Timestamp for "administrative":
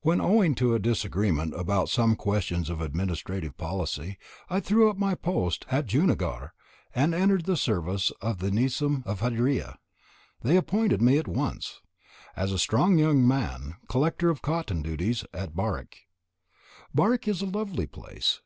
2.80-3.56